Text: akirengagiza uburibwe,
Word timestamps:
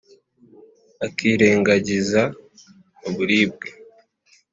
akirengagiza 1.05 2.21
uburibwe, 3.07 3.67